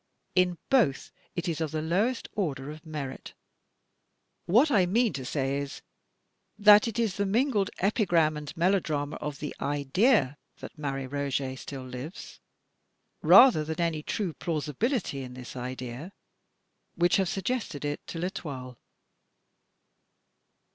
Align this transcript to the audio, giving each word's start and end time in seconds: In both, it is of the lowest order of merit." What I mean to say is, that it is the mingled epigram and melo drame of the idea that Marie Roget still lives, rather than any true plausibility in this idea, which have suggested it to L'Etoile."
In 0.33 0.57
both, 0.71 1.11
it 1.35 1.47
is 1.47 1.61
of 1.61 1.69
the 1.69 1.81
lowest 1.83 2.27
order 2.33 2.71
of 2.71 2.87
merit." 2.87 3.35
What 4.55 4.71
I 4.71 4.87
mean 4.87 5.13
to 5.13 5.23
say 5.23 5.59
is, 5.59 5.83
that 6.57 6.87
it 6.87 6.97
is 6.97 7.17
the 7.17 7.25
mingled 7.27 7.69
epigram 7.77 8.35
and 8.35 8.51
melo 8.57 8.79
drame 8.79 9.13
of 9.13 9.37
the 9.37 9.55
idea 9.61 10.39
that 10.57 10.75
Marie 10.75 11.05
Roget 11.05 11.55
still 11.59 11.85
lives, 11.85 12.39
rather 13.21 13.63
than 13.63 13.79
any 13.79 14.01
true 14.01 14.33
plausibility 14.33 15.21
in 15.21 15.35
this 15.35 15.55
idea, 15.55 16.13
which 16.95 17.17
have 17.17 17.29
suggested 17.29 17.85
it 17.85 18.01
to 18.07 18.17
L'Etoile." 18.17 18.79